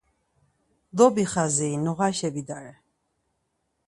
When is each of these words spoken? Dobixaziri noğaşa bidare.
Dobixaziri 0.97 1.77
noğaşa 1.85 2.29
bidare. 2.33 2.75